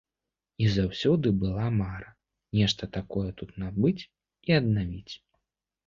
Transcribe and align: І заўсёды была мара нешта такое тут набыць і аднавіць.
І 0.63 0.69
заўсёды 0.77 1.33
была 1.43 1.67
мара 1.81 2.09
нешта 2.63 2.83
такое 2.99 3.29
тут 3.43 3.49
набыць 3.65 3.97
і 4.47 4.61
аднавіць. 4.61 5.13